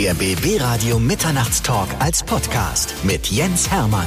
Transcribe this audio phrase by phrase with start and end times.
[0.00, 4.06] Der BB Radio Mitternachtstalk als Podcast mit Jens Hermann.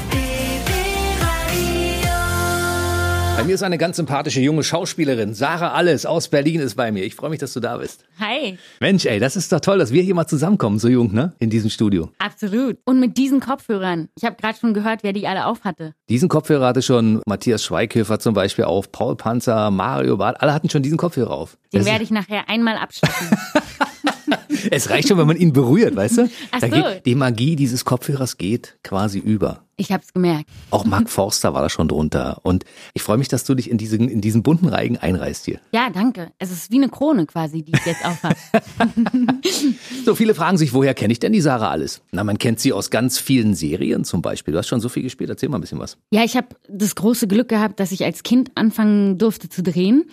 [3.38, 5.36] Bei mir ist eine ganz sympathische junge Schauspielerin.
[5.36, 7.04] Sarah Alles aus Berlin ist bei mir.
[7.04, 8.06] Ich freue mich, dass du da bist.
[8.20, 8.58] Hi.
[8.80, 11.34] Mensch, ey, das ist doch toll, dass wir hier mal zusammenkommen, so jung, ne?
[11.38, 12.10] In diesem Studio.
[12.18, 12.78] Absolut.
[12.86, 14.08] Und mit diesen Kopfhörern.
[14.18, 15.94] Ich habe gerade schon gehört, wer die alle auf hatte.
[16.10, 20.70] Diesen Kopfhörer hatte schon Matthias Schweighöfer zum Beispiel auf, Paul Panzer, Mario Barth, alle hatten
[20.70, 21.58] schon diesen Kopfhörer auf.
[21.72, 23.38] Den Das- werde ich nachher einmal abschleppen.
[24.72, 26.30] es reicht schon, wenn man ihn berührt, weißt du?
[26.52, 26.68] Ach so.
[26.68, 29.64] geht, die Magie dieses Kopfhörers geht quasi über.
[29.76, 30.50] Ich habe es gemerkt.
[30.70, 32.40] Auch Mark Forster war da schon drunter.
[32.44, 35.60] Und ich freue mich, dass du dich in diesen, in diesen bunten Reigen einreißt hier.
[35.74, 36.32] Ja, danke.
[36.38, 38.36] Es ist wie eine Krone quasi, die ich jetzt aufhabe.
[40.06, 42.02] So, viele fragen sich, woher kenne ich denn die Sarah alles?
[42.12, 44.52] Na, man kennt sie aus ganz vielen Serien zum Beispiel.
[44.52, 45.98] Du hast schon so viel gespielt, erzähl mal ein bisschen was.
[46.12, 50.06] ja, ich habe das große Glück gehabt, dass ich als Kind anfangen durfte zu drehen.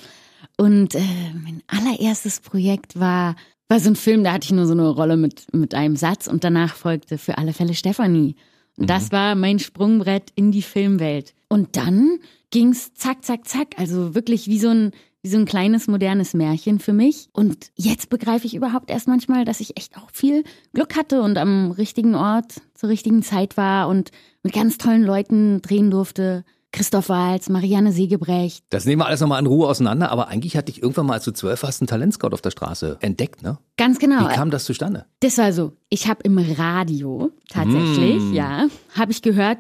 [0.57, 1.01] Und äh,
[1.35, 3.35] mein allererstes Projekt war,
[3.71, 6.27] war so ein Film, da hatte ich nur so eine Rolle mit, mit einem Satz
[6.27, 8.35] und danach folgte für alle Fälle Stefanie.
[8.77, 11.35] Und das war mein Sprungbrett in die Filmwelt.
[11.49, 12.19] Und dann
[12.51, 13.75] ging's zack, zack, zack.
[13.77, 14.91] Also wirklich wie so ein,
[15.23, 17.29] wie so ein kleines modernes Märchen für mich.
[17.33, 20.43] Und jetzt begreife ich überhaupt erst manchmal, dass ich echt auch viel
[20.75, 24.11] Glück hatte und am richtigen Ort zur richtigen Zeit war und
[24.43, 26.45] mit ganz tollen Leuten drehen durfte.
[26.73, 28.65] Christoph Walz, Marianne Segebrecht.
[28.71, 31.25] Das nehmen wir alles nochmal in Ruhe auseinander, aber eigentlich hatte ich irgendwann mal, als
[31.25, 33.59] du zwölf warst, einen Talentscout auf der Straße entdeckt, ne?
[33.77, 34.29] Ganz genau.
[34.29, 35.07] Wie kam das zustande?
[35.21, 35.73] Das war so.
[35.89, 38.33] Ich habe im Radio tatsächlich, Mm.
[38.35, 39.59] ja, habe ich gehört,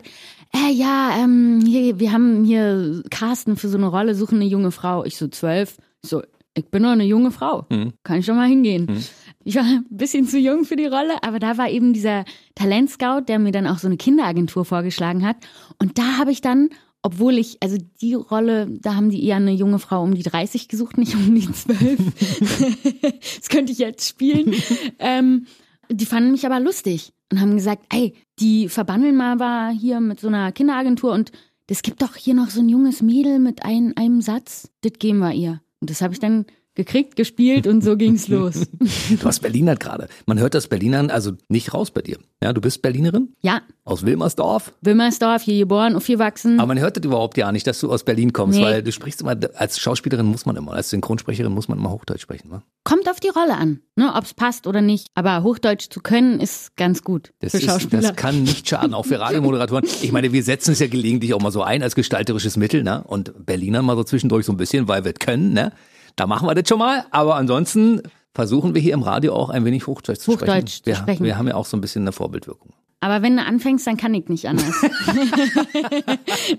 [0.55, 4.71] äh, ja, ähm, hier, wir haben hier Carsten für so eine Rolle, suchen eine junge
[4.71, 5.05] Frau.
[5.05, 5.79] Ich so zwölf.
[6.03, 6.23] So,
[6.55, 7.67] ich bin doch eine junge Frau.
[7.71, 7.93] Mhm.
[8.05, 9.03] Kann ich doch mal hingehen.
[9.45, 13.23] Ich war ein bisschen zu jung für die Rolle, aber da war eben dieser Talentscout,
[13.29, 15.37] der mir dann auch so eine Kinderagentur vorgeschlagen hat.
[15.79, 16.71] Und da habe ich dann,
[17.03, 20.69] obwohl ich, also die Rolle, da haben die eher eine junge Frau um die 30
[20.69, 21.99] gesucht, nicht um die 12.
[23.39, 24.55] das könnte ich jetzt spielen.
[24.99, 25.47] ähm,
[25.91, 30.21] die fanden mich aber lustig und haben gesagt, ey, die verbandeln mal war hier mit
[30.21, 31.33] so einer Kinderagentur und
[31.67, 34.71] es gibt doch hier noch so ein junges Mädel mit ein, einem Satz.
[34.81, 35.61] Das geben wir ihr.
[35.81, 38.63] Und das habe ich dann gekriegt, gespielt und so ging's los.
[39.11, 40.09] Du hast Berliner gerade.
[40.27, 42.19] Man hört das Berlinern also nicht raus bei dir.
[42.43, 46.59] Ja, du bist Berlinerin Ja, aus Wilmersdorf, Wilmersdorf, hier geboren, aufgewachsen.
[46.61, 48.65] aber man hört das überhaupt ja nicht, dass du aus Berlin kommst, Nee.
[48.65, 52.23] weil du sprichst immer, als Schauspielerin muss man immer, als Synchronsprecherin muss man immer Hochdeutsch
[52.23, 52.63] sprechen, wa?
[52.85, 55.09] Kommt auf die Rolle an, ne, ob's passt oder nicht.
[55.15, 58.01] Aber Hochdeutsch zu können ist ganz gut Das, für ist, Schauspieler.
[58.03, 59.85] das kann nicht schaden, auch für Radiomoderatoren.
[60.03, 63.03] Ich meine, wir setzen es ja gelegentlich auch mal so ein als gestalterisches Mittel, ne?
[63.05, 65.73] Und Berlinern mal so zwischendurch so ein bisschen, weil wir es können, ne?
[66.17, 67.05] Da machen wir das schon mal.
[67.11, 68.03] Aber ansonsten
[68.35, 70.67] versuchen wir hier im Radio auch ein wenig Hochdeutsch zu Hochdeutsch sprechen.
[70.67, 71.25] zu wir, sprechen.
[71.25, 72.73] wir haben ja auch so ein bisschen eine Vorbildwirkung.
[73.03, 74.75] Aber wenn du anfängst, dann kann ich nicht anders.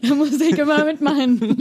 [0.02, 1.58] da muss ich immer mitmachen.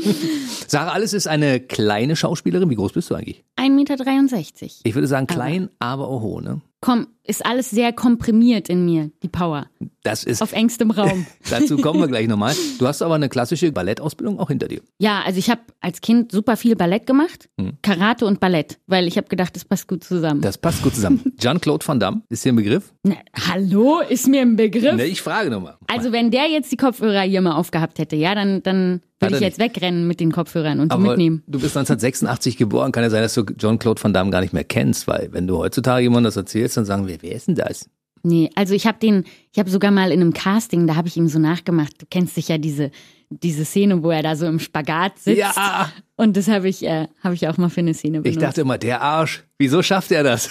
[0.66, 2.70] Sarah Alles ist eine kleine Schauspielerin.
[2.70, 3.44] Wie groß bist du eigentlich?
[3.56, 4.70] 1,63 Meter.
[4.84, 6.62] Ich würde sagen klein, aber auch hoch, ne?
[6.82, 9.66] Komm, ist alles sehr komprimiert in mir, die Power.
[10.02, 11.26] Das ist, Auf engstem Raum.
[11.50, 12.54] dazu kommen wir gleich nochmal.
[12.78, 14.80] Du hast aber eine klassische Ballettausbildung auch hinter dir.
[14.98, 17.50] Ja, also ich habe als Kind super viel Ballett gemacht.
[17.60, 17.74] Hm.
[17.82, 20.40] Karate und Ballett, weil ich habe gedacht, das passt gut zusammen.
[20.40, 21.22] Das passt gut zusammen.
[21.38, 22.94] Jean-Claude Van Damme, ist hier ein Begriff?
[23.02, 23.16] Na,
[23.48, 24.94] hallo, ist mir ein Begriff.
[24.94, 25.76] Ne, ich frage nochmal.
[25.86, 29.42] Also wenn der jetzt die Kopfhörer hier mal aufgehabt hätte, ja, dann, dann würde ich
[29.42, 31.42] jetzt wegrennen mit den Kopfhörern und Aber mitnehmen.
[31.46, 34.64] du bist 1986 geboren, kann ja sein, dass du Jean-Claude Van Damme gar nicht mehr
[34.64, 37.88] kennst, weil wenn du heutzutage jemandem das erzählst, dann sagen wir, wer ist denn das?
[38.22, 41.16] Nee, also ich habe den, ich habe sogar mal in einem Casting, da habe ich
[41.16, 42.00] ihm so nachgemacht.
[42.00, 42.90] Du kennst sicher diese
[43.30, 45.38] diese Szene, wo er da so im Spagat sitzt.
[45.38, 45.92] Ja.
[46.16, 48.36] Und das habe ich, äh, habe ich auch mal für eine Szene benutzt.
[48.36, 50.50] Ich dachte immer, der Arsch, wieso schafft er das?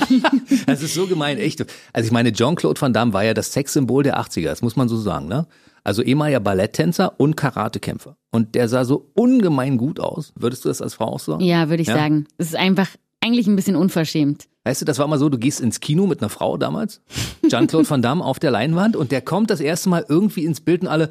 [0.66, 1.64] das ist so gemein, echt.
[1.92, 4.88] Also ich meine, Jean-Claude Van Damme war ja das Sexsymbol der 80er, das muss man
[4.88, 5.46] so sagen, ne?
[5.86, 8.16] Also ehemaliger Balletttänzer und Karatekämpfer.
[8.32, 10.32] Und der sah so ungemein gut aus.
[10.34, 11.38] Würdest du das als Frau auch so?
[11.38, 11.94] ja, würde ich Ja?
[11.94, 12.26] sagen.
[12.38, 12.88] Das ist einfach
[13.20, 14.48] eigentlich ein bisschen unverschämt.
[14.64, 17.00] Weißt du, das war mal so, du gehst ins Kino mit einer Frau damals,
[17.48, 20.82] Jean-Claude Van Damme auf der Leinwand und der kommt das erste Mal irgendwie ins Bild
[20.82, 21.08] und alle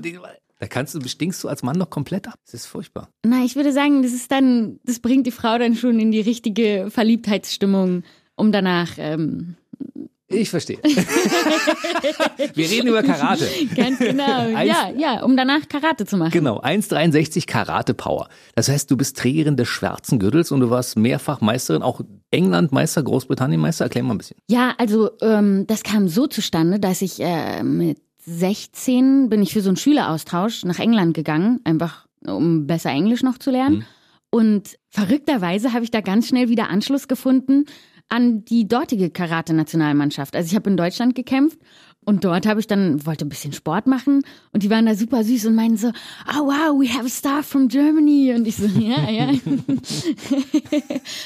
[0.00, 0.18] die-
[0.58, 2.38] da kannst du, stinkst du als Mann noch komplett ab.
[2.44, 3.08] Das ist furchtbar.
[3.24, 6.20] Na, ich würde sagen, das ist dann, das bringt die Frau dann schon in die
[6.22, 8.02] richtige Verliebtheitsstimmung,
[8.36, 9.54] um danach ähm,
[10.28, 10.78] Ich verstehe.
[12.54, 13.46] Wir reden über Karate.
[13.76, 16.32] ganz genau, ja, ja, um danach Karate zu machen.
[16.32, 18.28] Genau, 1,63 Karate Power.
[18.56, 22.00] Das heißt, du bist Trägerin des schwarzen Gürtels und du warst mehrfach Meisterin, auch
[22.32, 23.84] England-Meister, Großbritannien-Meister.
[23.84, 24.36] Erklär mal ein bisschen.
[24.48, 29.60] Ja, also ähm, das kam so zustande, dass ich äh, mit 16 bin ich für
[29.60, 33.86] so einen Schüleraustausch nach England gegangen, einfach um besser Englisch noch zu lernen.
[34.30, 37.66] Und verrückterweise habe ich da ganz schnell wieder Anschluss gefunden
[38.08, 40.36] an die dortige Karate-Nationalmannschaft.
[40.36, 41.58] Also ich habe in Deutschland gekämpft
[42.08, 44.22] Und dort habe ich dann, wollte ein bisschen Sport machen
[44.52, 47.42] und die waren da super süß und meinten so, oh wow, we have a star
[47.42, 48.32] from Germany.
[48.32, 49.26] Und ich so, ja, ja.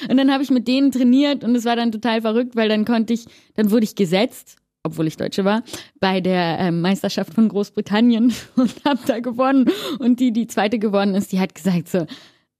[0.09, 2.87] und dann habe ich mit denen trainiert und es war dann total verrückt, weil dann
[2.87, 3.27] konnte ich,
[3.57, 5.63] dann wurde ich gesetzt obwohl ich Deutsche war,
[6.01, 9.71] bei der äh, Meisterschaft von Großbritannien und habe da gewonnen.
[9.99, 12.07] Und die, die zweite gewonnen ist, die hat gesagt so,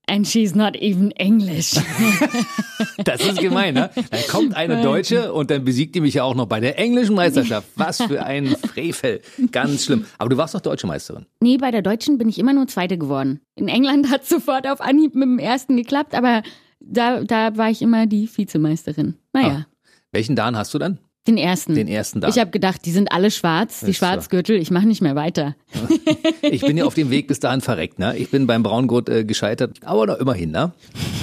[0.07, 1.73] And she's not even English.
[3.05, 3.89] das ist gemein, ne?
[3.95, 7.15] Da kommt eine Deutsche und dann besiegt die mich ja auch noch bei der englischen
[7.15, 7.69] Meisterschaft.
[7.75, 9.21] Was für ein Frevel.
[9.51, 10.05] Ganz schlimm.
[10.17, 11.27] Aber du warst doch deutsche Meisterin.
[11.39, 13.39] Nee, bei der Deutschen bin ich immer nur Zweite geworden.
[13.55, 16.43] In England hat sofort auf Anhieb mit dem Ersten geklappt, aber
[16.81, 19.15] da, da war ich immer die Vizemeisterin.
[19.33, 19.65] Naja.
[19.65, 19.67] Ah.
[20.11, 20.99] Welchen Dan hast du dann?
[21.27, 21.75] Den ersten.
[21.75, 22.29] Den ersten da.
[22.29, 25.55] Ich habe gedacht, die sind alle schwarz, die Schwarzgürtel, ich mache nicht mehr weiter.
[26.41, 28.17] ich bin ja auf dem Weg bis dahin verreckt, ne?
[28.17, 30.71] Ich bin beim Braungurt äh, gescheitert, aber noch immerhin, ne?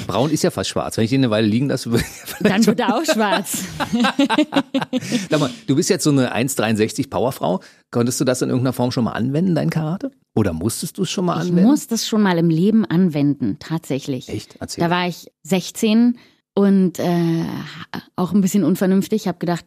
[0.07, 0.97] Braun ist ja fast schwarz.
[0.97, 1.91] Wenn ich den eine Weile liegen lasse,
[2.41, 3.65] dann wird er auch schwarz.
[5.31, 7.61] Sag mal, du bist jetzt so eine 1,63 Powerfrau.
[7.91, 10.13] Konntest du das in irgendeiner Form schon mal anwenden, dein Karate?
[10.37, 11.59] Oder musstest du es schon mal anwenden?
[11.59, 14.29] Ich muss das schon mal im Leben anwenden, tatsächlich.
[14.29, 14.57] Echt?
[14.61, 14.85] Erzähl.
[14.85, 16.19] Da war ich 16
[16.55, 17.45] und äh,
[18.15, 19.23] auch ein bisschen unvernünftig.
[19.23, 19.65] Ich habe gedacht,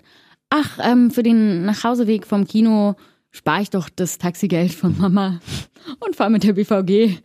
[0.51, 2.95] ach, ähm, für den Nachhauseweg vom Kino
[3.31, 5.39] spare ich doch das Taxigeld von Mama
[6.00, 7.18] und fahre mit der BVG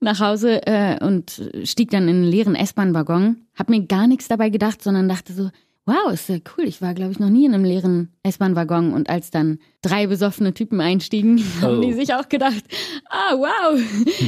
[0.00, 3.36] nach Hause äh, und stieg dann in einen leeren S-Bahn-Waggon.
[3.54, 5.50] Hab mir gar nichts dabei gedacht, sondern dachte so,
[5.86, 6.64] wow, ist ja cool.
[6.64, 8.92] Ich war, glaube ich, noch nie in einem leeren S-Bahn-Waggon.
[8.92, 11.62] Und als dann drei besoffene Typen einstiegen, oh.
[11.62, 12.64] haben die sich auch gedacht,
[13.08, 13.80] ah, wow,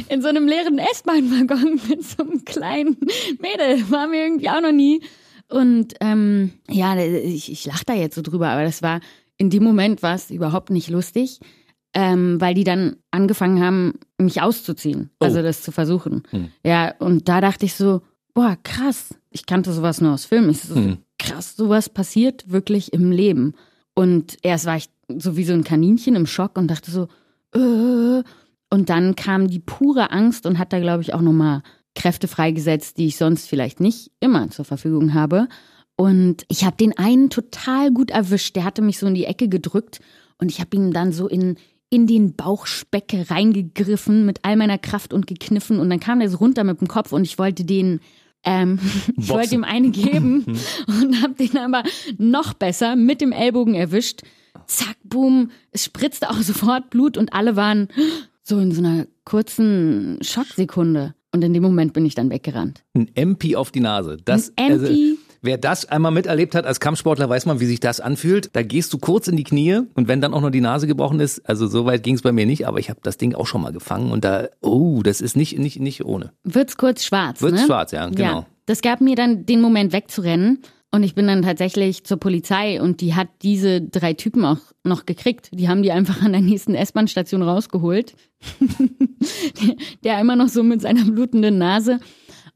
[0.08, 2.96] in so einem leeren S-Bahn-Waggon mit so einem kleinen
[3.40, 5.00] Mädel waren wir irgendwie auch noch nie.
[5.48, 9.00] Und ähm, ja, ich, ich lache da jetzt so drüber, aber das war,
[9.36, 11.40] in dem Moment war es überhaupt nicht lustig,
[11.94, 15.24] ähm, weil die dann angefangen haben, mich auszuziehen, oh.
[15.24, 16.24] also das zu versuchen.
[16.30, 16.48] Hm.
[16.64, 18.02] Ja, und da dachte ich so,
[18.34, 20.50] boah, krass, ich kannte sowas nur aus Filmen.
[20.50, 20.98] Ich so, hm.
[21.18, 23.54] krass, sowas passiert wirklich im Leben.
[23.94, 27.08] Und erst war ich so wie so ein Kaninchen im Schock und dachte so,
[27.54, 28.22] äh,
[28.68, 31.62] und dann kam die pure Angst und hat da, glaube ich, auch nochmal
[31.96, 35.48] Kräfte freigesetzt, die ich sonst vielleicht nicht immer zur Verfügung habe.
[35.96, 38.54] Und ich habe den einen total gut erwischt.
[38.54, 40.00] Der hatte mich so in die Ecke gedrückt
[40.38, 41.56] und ich habe ihn dann so in,
[41.90, 45.80] in den Bauchspeck reingegriffen mit all meiner Kraft und gekniffen.
[45.80, 48.00] Und dann kam der so runter mit dem Kopf und ich wollte den
[48.44, 48.78] ähm,
[49.16, 50.44] ich wollte ihm eine geben
[50.86, 51.82] und habe den aber
[52.18, 54.22] noch besser mit dem Ellbogen erwischt.
[54.66, 57.88] Zack, boom, es spritzte auch sofort Blut und alle waren
[58.42, 61.15] so in so einer kurzen Schocksekunde.
[61.32, 62.82] Und in dem Moment bin ich dann weggerannt.
[62.94, 64.16] Ein MP auf die Nase.
[64.24, 64.86] Das, Ein MP.
[64.86, 68.50] Also, wer das einmal miterlebt hat als Kampfsportler, weiß man, wie sich das anfühlt.
[68.54, 71.20] Da gehst du kurz in die Knie und wenn dann auch noch die Nase gebrochen
[71.20, 73.46] ist, also so weit ging es bei mir nicht, aber ich habe das Ding auch
[73.46, 76.32] schon mal gefangen und da, oh, das ist nicht, nicht, nicht ohne.
[76.44, 77.40] Wird's kurz schwarz.
[77.42, 77.66] Wird's ne?
[77.66, 78.40] schwarz, ja, genau.
[78.40, 80.60] Ja, das gab mir dann den Moment wegzurennen.
[80.96, 85.04] Und ich bin dann tatsächlich zur Polizei und die hat diese drei Typen auch noch
[85.04, 85.50] gekriegt.
[85.52, 88.14] Die haben die einfach an der nächsten S-Bahn-Station rausgeholt.
[90.04, 92.00] der immer noch so mit seiner blutenden Nase.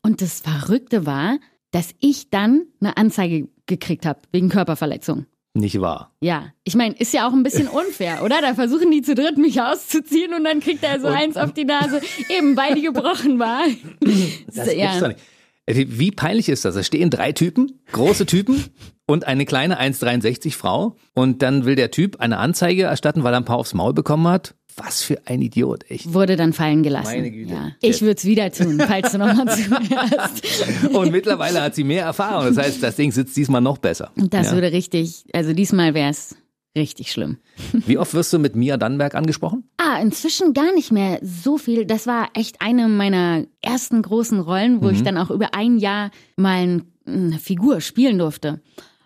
[0.01, 1.37] Und das Verrückte war,
[1.71, 5.27] dass ich dann eine Anzeige gekriegt habe wegen Körperverletzung.
[5.53, 6.15] Nicht wahr?
[6.23, 8.41] Ja, ich meine, ist ja auch ein bisschen unfair, oder?
[8.41, 11.53] Da versuchen die zu dritt mich auszuziehen und dann kriegt er so und, eins auf
[11.53, 12.01] die Nase,
[12.31, 13.65] eben weil die gebrochen war.
[14.47, 14.87] Das ja.
[14.87, 15.21] gibt's doch nicht.
[15.71, 16.75] Äh, wie peinlich ist das?
[16.75, 18.65] Da stehen drei Typen, große Typen
[19.07, 20.97] und eine kleine 1,63 Frau.
[21.15, 24.29] Und dann will der Typ eine Anzeige erstatten, weil er ein paar aufs Maul bekommen
[24.29, 24.55] hat.
[24.77, 26.15] Was für ein Idiot, echt.
[26.15, 27.17] Wurde dann fallen gelassen.
[27.17, 27.53] Meine Güte.
[27.53, 27.73] Ja.
[27.83, 30.95] Ich würde es wieder tun, falls du nochmal zuhörst.
[30.95, 32.55] Und mittlerweile hat sie mehr Erfahrung.
[32.55, 34.11] Das heißt, das Ding sitzt diesmal noch besser.
[34.15, 34.53] Das ja.
[34.53, 36.37] würde richtig, also diesmal wäre es
[36.77, 37.39] richtig schlimm.
[37.87, 39.65] Wie oft wirst du mit Mia Dannenberg angesprochen?
[39.77, 41.85] Ah, inzwischen gar nicht mehr so viel.
[41.85, 44.95] Das war echt eine meiner ersten großen Rollen, wo mhm.
[44.95, 48.61] ich dann auch über ein Jahr mal eine Figur spielen durfte.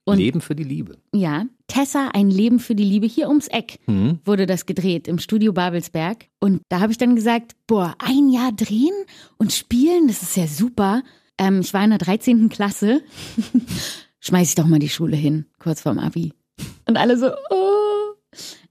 [0.06, 0.99] Und Leben für die Liebe.
[1.14, 3.06] Ja, Tessa, ein Leben für die Liebe.
[3.06, 4.18] Hier ums Eck mhm.
[4.25, 6.26] wurde das gedreht im Studio Babelsberg.
[6.40, 8.92] Und da habe ich dann gesagt, boah, ein Jahr drehen
[9.38, 11.02] und spielen, das ist ja super.
[11.38, 12.50] Ähm, ich war in der 13.
[12.50, 13.02] Klasse.
[14.21, 16.35] Schmeiß ich doch mal die Schule hin, kurz vorm Abi.
[16.87, 18.14] Und alle so, oh.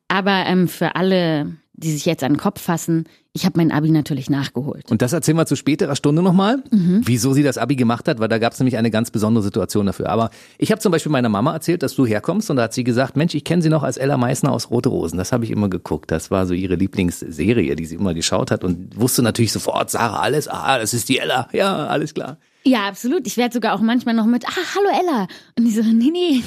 [0.08, 3.05] Aber ähm, für alle, die sich jetzt an den Kopf fassen,
[3.36, 4.91] ich habe mein Abi natürlich nachgeholt.
[4.91, 7.01] Und das erzählen wir zu späterer Stunde nochmal, mhm.
[7.05, 9.88] wieso sie das Abi gemacht hat, weil da gab es nämlich eine ganz besondere Situation
[9.88, 10.10] dafür.
[10.10, 10.29] Aber
[10.60, 13.15] ich habe zum Beispiel meiner Mama erzählt, dass du herkommst und da hat sie gesagt,
[13.17, 15.17] Mensch, ich kenne sie noch als Ella Meissner aus Rote Rosen.
[15.17, 16.12] Das habe ich immer geguckt.
[16.12, 20.20] Das war so ihre Lieblingsserie, die sie immer geschaut hat und wusste natürlich sofort, Sarah,
[20.20, 21.48] alles, ah, das ist die Ella.
[21.53, 22.38] Ja, alles klar.
[22.65, 23.27] Ja, absolut.
[23.27, 25.27] Ich werde sogar auch manchmal noch mit, ah, hallo Ella.
[25.58, 26.41] Und die so, nee, nee,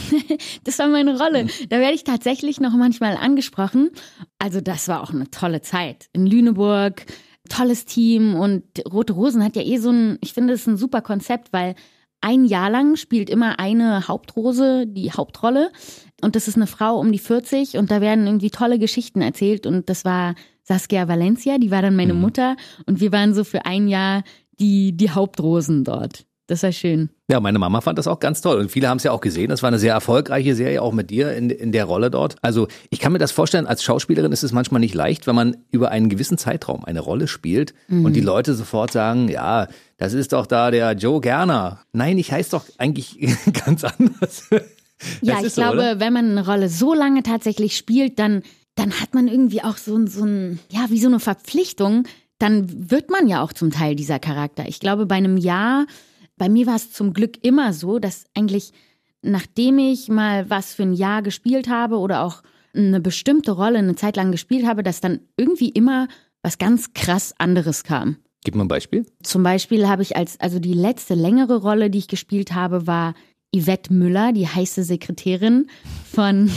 [0.64, 1.44] das war meine Rolle.
[1.44, 1.68] Mhm.
[1.68, 3.90] Da werde ich tatsächlich noch manchmal angesprochen.
[4.38, 6.08] Also das war auch eine tolle Zeit.
[6.14, 7.04] In Lüneburg,
[7.50, 10.78] tolles Team und Rote Rosen hat ja eh so ein, ich finde, das ist ein
[10.78, 11.74] super Konzept, weil
[12.22, 15.70] ein Jahr lang spielt immer eine Hauptrose die Hauptrolle.
[16.22, 19.66] Und das ist eine Frau um die 40 und da werden irgendwie tolle Geschichten erzählt.
[19.66, 22.22] Und das war Saskia Valencia, die war dann meine mhm.
[22.22, 22.56] Mutter.
[22.86, 24.24] Und wir waren so für ein Jahr
[24.58, 26.26] die, die Hauptrosen dort.
[26.48, 27.10] Das war schön.
[27.28, 28.60] Ja, meine Mama fand das auch ganz toll.
[28.60, 29.48] Und viele haben es ja auch gesehen.
[29.48, 32.36] Das war eine sehr erfolgreiche Serie, auch mit dir in, in der Rolle dort.
[32.40, 35.56] Also ich kann mir das vorstellen, als Schauspielerin ist es manchmal nicht leicht, wenn man
[35.72, 38.04] über einen gewissen Zeitraum eine Rolle spielt mhm.
[38.04, 41.80] und die Leute sofort sagen, ja, das ist doch da der Joe Gerner.
[41.92, 43.18] Nein, ich heiße doch eigentlich
[43.64, 44.48] ganz anders.
[45.22, 46.00] ja, ich so, glaube, oder?
[46.00, 48.44] wenn man eine Rolle so lange tatsächlich spielt, dann,
[48.76, 52.04] dann hat man irgendwie auch so, so ein, ja, wie so eine Verpflichtung.
[52.38, 54.68] Dann wird man ja auch zum Teil dieser Charakter.
[54.68, 55.86] Ich glaube, bei einem Jahr
[56.36, 58.72] bei mir war es zum Glück immer so, dass eigentlich,
[59.22, 62.42] nachdem ich mal was für ein Jahr gespielt habe oder auch
[62.74, 66.08] eine bestimmte Rolle eine Zeit lang gespielt habe, dass dann irgendwie immer
[66.42, 68.18] was ganz krass anderes kam.
[68.44, 69.06] Gib mal ein Beispiel.
[69.22, 73.14] Zum Beispiel habe ich als, also die letzte längere Rolle, die ich gespielt habe, war
[73.56, 75.68] Yvette Müller, die heiße Sekretärin
[76.12, 76.50] von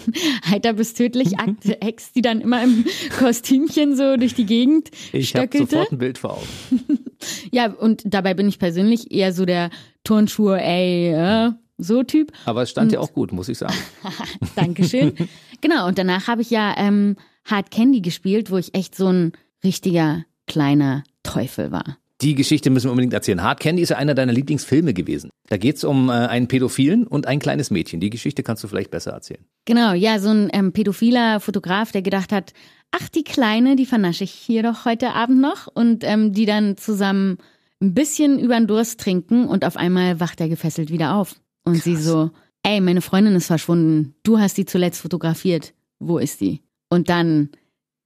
[0.50, 2.84] Heiter bis tödlich, Akte Ex, die dann immer im
[3.18, 5.56] Kostümchen so durch die Gegend ich stöckelte.
[5.56, 6.46] Ich habe sofort ein Bild vor Augen.
[7.50, 9.70] ja, und dabei bin ich persönlich eher so der
[10.04, 12.32] Turnschuhe, ey, äh, so Typ.
[12.44, 13.74] Aber es stand und, ja auch gut, muss ich sagen.
[14.56, 15.14] Dankeschön.
[15.60, 19.32] genau, und danach habe ich ja ähm, Hard Candy gespielt, wo ich echt so ein
[19.62, 21.98] richtiger kleiner Teufel war.
[22.22, 23.42] Die Geschichte müssen wir unbedingt erzählen.
[23.42, 25.30] Hard Candy ist ja einer deiner Lieblingsfilme gewesen.
[25.48, 28.00] Da geht es um äh, einen Pädophilen und ein kleines Mädchen.
[28.00, 29.44] Die Geschichte kannst du vielleicht besser erzählen.
[29.66, 32.54] Genau, ja, so ein ähm, pädophiler Fotograf, der gedacht hat,
[32.90, 35.66] ach, die Kleine, die vernasche ich hier doch heute Abend noch.
[35.66, 37.36] Und ähm, die dann zusammen
[37.82, 41.36] ein bisschen über den Durst trinken und auf einmal wacht er gefesselt wieder auf.
[41.64, 41.84] Und Krass.
[41.84, 42.30] sie so,
[42.62, 44.14] ey, meine Freundin ist verschwunden.
[44.22, 45.74] Du hast die zuletzt fotografiert.
[45.98, 46.62] Wo ist die?
[46.88, 47.50] Und dann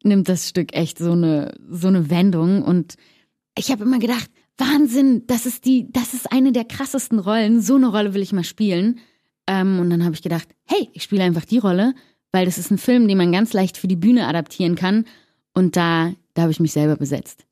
[0.02, 2.96] nimmt das Stück echt so eine, so eine Wendung und
[3.60, 7.60] ich habe immer gedacht, Wahnsinn, das ist die, das ist eine der krassesten Rollen.
[7.60, 9.00] So eine Rolle will ich mal spielen.
[9.46, 11.94] Ähm, und dann habe ich gedacht, hey, ich spiele einfach die Rolle,
[12.32, 15.04] weil das ist ein Film, den man ganz leicht für die Bühne adaptieren kann.
[15.52, 17.44] Und da, da habe ich mich selber besetzt.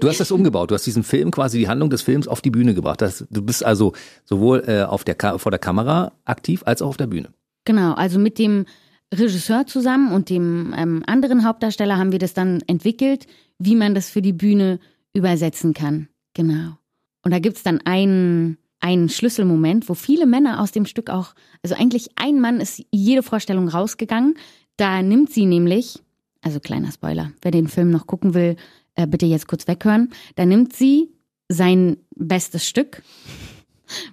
[0.00, 0.70] du hast das umgebaut.
[0.70, 3.02] Du hast diesen Film quasi die Handlung des Films auf die Bühne gebracht.
[3.02, 3.92] Das, du bist also
[4.24, 7.30] sowohl äh, auf der vor der Kamera aktiv als auch auf der Bühne.
[7.64, 8.66] Genau, also mit dem
[9.12, 13.26] Regisseur zusammen und dem ähm, anderen Hauptdarsteller haben wir das dann entwickelt,
[13.60, 14.80] wie man das für die Bühne
[15.12, 16.08] übersetzen kann.
[16.34, 16.78] Genau.
[17.22, 21.74] Und da gibt's dann einen, einen Schlüsselmoment, wo viele Männer aus dem Stück auch, also
[21.76, 24.34] eigentlich ein Mann ist jede Vorstellung rausgegangen.
[24.76, 26.00] Da nimmt sie nämlich,
[26.40, 28.56] also kleiner Spoiler, wer den Film noch gucken will,
[28.94, 30.10] äh, bitte jetzt kurz weghören.
[30.36, 31.10] Da nimmt sie
[31.48, 33.02] sein bestes Stück,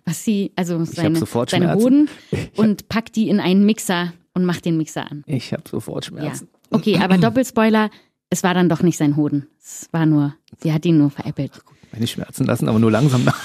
[0.04, 2.10] was sie, also seine, seine Hoden,
[2.58, 5.24] und packt die in einen Mixer und macht den Mixer an.
[5.25, 6.50] Ich habe sofort Schmerzen.
[6.51, 6.77] Ja.
[6.77, 7.89] Okay, aber Doppelspoiler,
[8.30, 9.48] es war dann doch nicht sein Hoden.
[9.60, 11.62] Es war nur, sie hat ihn nur veräppelt.
[11.92, 13.40] Meine Schmerzen lassen aber nur langsam nach.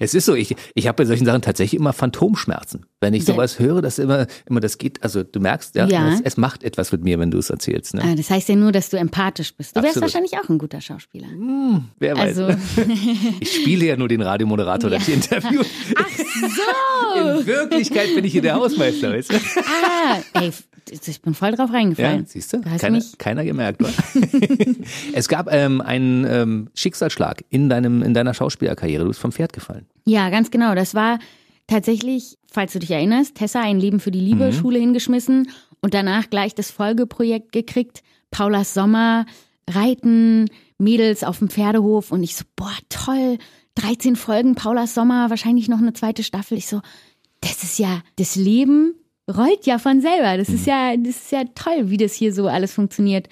[0.00, 2.86] Es ist so, ich, ich habe bei solchen Sachen tatsächlich immer Phantomschmerzen.
[3.00, 6.12] Wenn ich sowas höre, dass immer, immer das geht, also du merkst, ja, ja.
[6.12, 7.94] Es, es, macht etwas mit mir, wenn du es erzählst.
[7.94, 8.02] Ne?
[8.04, 9.76] Ah, das heißt ja nur, dass du empathisch bist.
[9.76, 11.28] Du wärst wahrscheinlich auch ein guter Schauspieler.
[11.28, 12.38] Hm, wer weiß.
[12.38, 12.58] Also.
[13.40, 14.98] ich spiele ja nur den Radiomoderator, ja.
[14.98, 15.62] das Interview.
[15.96, 17.40] Ach so!
[17.40, 19.36] In Wirklichkeit bin ich hier der Hausmeister, weißt du?
[19.36, 20.52] Ah, ey,
[20.90, 22.20] ich bin voll drauf reingefallen.
[22.20, 22.60] Ja, siehst du?
[22.60, 23.82] Keiner, keiner gemerkt.
[25.12, 29.02] es gab ähm, einen ähm, Schicksalsschlag in, deinem, in deiner Schauspielerkarriere.
[29.02, 29.67] Du bist vom Pferd gefallen.
[30.08, 30.74] Ja, ganz genau.
[30.74, 31.18] Das war
[31.66, 34.52] tatsächlich, falls du dich erinnerst, Tessa, ein Leben für die Liebe, mhm.
[34.52, 35.50] Schule hingeschmissen
[35.80, 38.02] und danach gleich das Folgeprojekt gekriegt.
[38.30, 39.26] Paulas Sommer,
[39.68, 43.38] Reiten, Mädels auf dem Pferdehof und ich so, boah, toll,
[43.74, 46.56] 13 Folgen, Paulas Sommer, wahrscheinlich noch eine zweite Staffel.
[46.58, 46.80] Ich so,
[47.40, 48.94] das ist ja das Leben
[49.28, 50.36] rollt ja von selber.
[50.36, 50.72] Das ist mhm.
[50.72, 53.28] ja, das ist ja toll, wie das hier so alles funktioniert.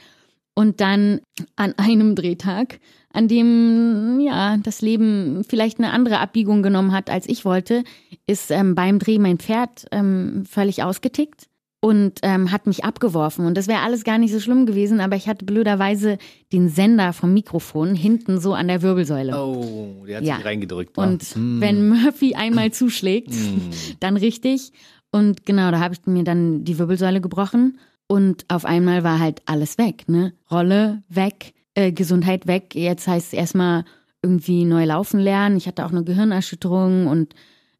[0.57, 1.21] Und dann
[1.55, 2.81] an einem Drehtag,
[3.13, 7.85] an dem ja das Leben vielleicht eine andere Abbiegung genommen hat, als ich wollte,
[8.27, 11.47] ist ähm, beim Dreh mein Pferd ähm, völlig ausgetickt
[11.81, 13.47] und ähm, hat mich abgeworfen.
[13.47, 16.19] Und das wäre alles gar nicht so schlimm gewesen, aber ich hatte blöderweise
[16.53, 19.37] den Sender vom Mikrofon hinten so an der Wirbelsäule.
[19.39, 20.37] Oh, der hat ja.
[20.37, 20.97] sich reingedrückt.
[20.99, 21.61] Und hm.
[21.61, 23.71] wenn Murphy einmal zuschlägt, hm.
[24.01, 24.73] dann richtig.
[25.13, 29.43] Und genau, da habe ich mir dann die Wirbelsäule gebrochen und auf einmal war halt
[29.47, 30.33] alles weg, ne?
[30.51, 32.75] Rolle weg, äh, Gesundheit weg.
[32.75, 33.85] Jetzt heißt es erstmal
[34.23, 35.57] irgendwie neu laufen lernen.
[35.57, 37.35] Ich hatte auch eine Gehirnerschütterung und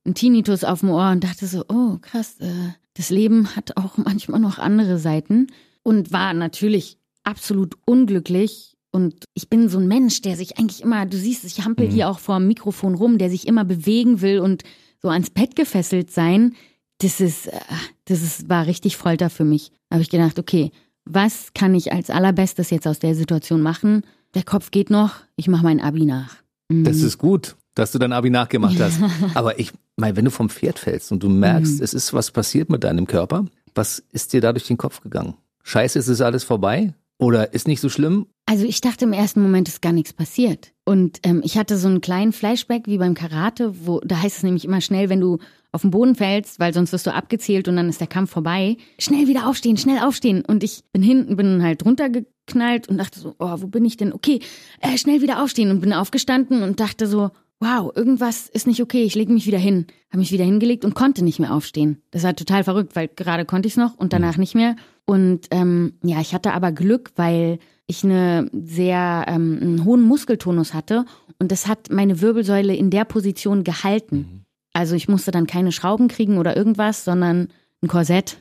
[0.05, 3.97] einen Tinnitus auf dem Ohr und dachte so, oh krass, äh, das Leben hat auch
[3.97, 5.49] manchmal noch andere Seiten
[5.83, 8.77] und war natürlich absolut unglücklich.
[8.91, 11.93] Und ich bin so ein Mensch, der sich eigentlich immer, du siehst, ich hampel mhm.
[11.93, 14.63] hier auch vor dem Mikrofon rum, der sich immer bewegen will und
[15.03, 16.55] so ans Bett gefesselt sein
[16.99, 17.61] das ist, äh,
[18.07, 19.71] das ist, war richtig Folter für mich.
[19.89, 20.71] Da habe ich gedacht, okay,
[21.05, 24.03] was kann ich als allerbestes jetzt aus der Situation machen?
[24.35, 26.37] Der Kopf geht noch, ich mache mein Abi nach.
[26.69, 26.85] Mhm.
[26.85, 27.57] Das ist gut.
[27.75, 29.01] dass du dein Abi nachgemacht hast.
[29.35, 31.85] Aber ich meine, wenn du vom Pferd fällst und du merkst, Mhm.
[31.85, 33.45] es ist was passiert mit deinem Körper,
[33.75, 35.35] was ist dir da durch den Kopf gegangen?
[35.63, 36.95] Scheiße, ist es alles vorbei?
[37.19, 38.27] Oder ist nicht so schlimm?
[38.47, 40.73] Also ich dachte im ersten Moment ist gar nichts passiert.
[40.87, 44.43] Und ähm, ich hatte so einen kleinen Flashback wie beim Karate, wo da heißt es
[44.43, 45.39] nämlich immer schnell, wenn du
[45.77, 48.77] auf den Boden fällst, weil sonst wirst du abgezählt und dann ist der Kampf vorbei.
[48.99, 50.43] Schnell wieder aufstehen, schnell aufstehen.
[50.45, 54.13] Und ich bin hinten, bin halt runtergeknallt und dachte so, oh, wo bin ich denn?
[54.13, 54.41] Okay,
[54.81, 57.31] äh, schnell wieder aufstehen und bin aufgestanden und dachte so,
[57.61, 59.87] wow, irgendwas ist nicht okay, ich lege mich wieder hin.
[60.11, 62.03] Habe mich wieder hingelegt und konnte nicht mehr aufstehen.
[62.11, 64.77] Das war total verrückt, weil gerade konnte ich es noch und danach nicht mehr.
[65.05, 70.75] Und ähm, ja, ich hatte aber Glück, weil ich eine sehr ähm, einen hohen Muskeltonus
[70.75, 71.05] hatte
[71.39, 74.46] und das hat meine Wirbelsäule in der Position gehalten.
[74.77, 77.49] Also ich musste dann keine Schrauben kriegen oder irgendwas, sondern
[77.81, 78.37] ein Korsett.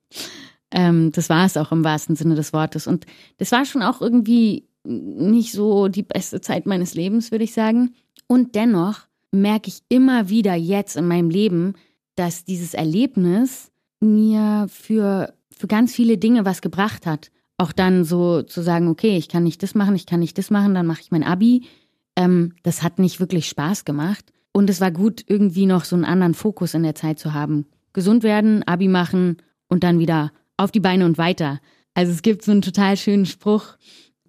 [0.72, 2.88] ähm, das war es auch im wahrsten Sinne des Wortes.
[2.88, 3.06] Und
[3.38, 7.94] das war schon auch irgendwie nicht so die beste Zeit meines Lebens, würde ich sagen.
[8.26, 11.74] Und dennoch merke ich immer wieder jetzt in meinem Leben,
[12.16, 17.30] dass dieses Erlebnis mir für, für ganz viele Dinge was gebracht hat.
[17.58, 20.50] Auch dann so zu sagen, okay, ich kann nicht das machen, ich kann nicht das
[20.50, 21.68] machen, dann mache ich mein Abi.
[22.16, 24.32] Ähm, das hat nicht wirklich Spaß gemacht.
[24.52, 27.66] Und es war gut, irgendwie noch so einen anderen Fokus in der Zeit zu haben.
[27.92, 29.38] Gesund werden, Abi machen
[29.68, 31.60] und dann wieder auf die Beine und weiter.
[31.94, 33.76] Also es gibt so einen total schönen Spruch,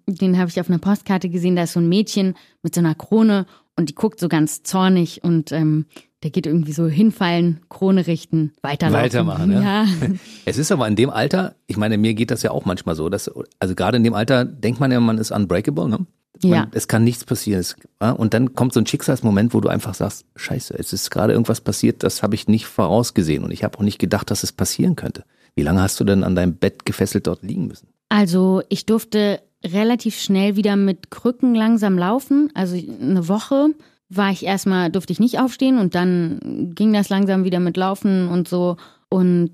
[0.06, 2.94] den habe ich auf einer Postkarte gesehen, da ist so ein Mädchen mit so einer
[2.94, 5.86] Krone und die guckt so ganz zornig und ähm,
[6.22, 9.04] der geht irgendwie so hinfallen, Krone richten, weiterlaufen.
[9.04, 9.60] Weitermachen, ja.
[9.60, 9.86] ja.
[10.44, 13.08] Es ist aber in dem Alter, ich meine, mir geht das ja auch manchmal so,
[13.08, 16.06] dass, also gerade in dem Alter denkt man ja, man ist unbreakable, ne?
[16.42, 16.66] Man, Ja.
[16.72, 17.60] Es kann nichts passieren.
[17.60, 21.10] Es, ja, und dann kommt so ein Schicksalsmoment, wo du einfach sagst, scheiße, es ist
[21.10, 24.42] gerade irgendwas passiert, das habe ich nicht vorausgesehen und ich habe auch nicht gedacht, dass
[24.42, 25.24] es passieren könnte.
[25.54, 27.88] Wie lange hast du denn an deinem Bett gefesselt dort liegen müssen?
[28.08, 32.50] Also ich durfte relativ schnell wieder mit Krücken langsam laufen.
[32.54, 33.68] Also eine Woche
[34.08, 38.28] war ich erstmal, durfte ich nicht aufstehen und dann ging das langsam wieder mit Laufen
[38.28, 38.76] und so.
[39.08, 39.52] Und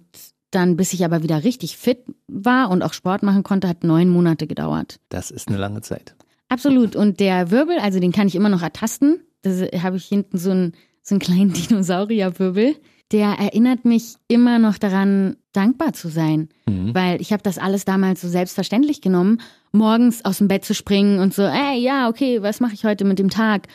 [0.50, 4.08] dann, bis ich aber wieder richtig fit war und auch Sport machen konnte, hat neun
[4.08, 4.98] Monate gedauert.
[5.10, 6.14] Das ist eine lange Zeit.
[6.48, 6.96] Absolut.
[6.96, 9.20] Und der Wirbel, also den kann ich immer noch ertasten.
[9.42, 9.50] Da
[9.82, 12.76] habe ich hinten so einen, so einen kleinen Dinosaurierwirbel.
[13.10, 16.48] Der erinnert mich immer noch daran, dankbar zu sein.
[16.66, 16.94] Mhm.
[16.94, 19.40] Weil ich habe das alles damals so selbstverständlich genommen,
[19.72, 23.04] morgens aus dem Bett zu springen und so, ey, ja, okay, was mache ich heute
[23.04, 23.66] mit dem Tag?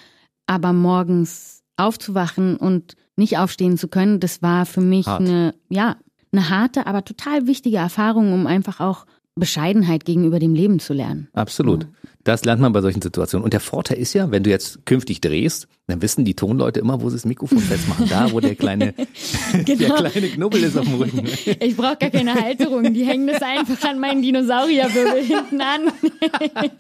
[0.45, 5.21] Aber morgens aufzuwachen und nicht aufstehen zu können, das war für mich Hart.
[5.21, 5.98] eine, ja,
[6.32, 11.30] eine harte, aber total wichtige Erfahrung, um einfach auch Bescheidenheit gegenüber dem Leben zu lernen.
[11.34, 11.88] Absolut.
[12.24, 13.44] Das lernt man bei solchen Situationen.
[13.44, 17.02] Und der Vorteil ist ja, wenn du jetzt künftig drehst, dann wissen die Tonleute immer,
[17.02, 18.08] wo sie das Mikrofon festmachen.
[18.10, 18.94] Da, wo der kleine,
[19.54, 19.96] der Genau.
[19.96, 21.24] kleine Knubbel ist auf dem Rücken.
[21.60, 25.92] Ich brauche gar keine Halterung, die hängen das einfach an meinen Dinosaurierwirbel hinten an.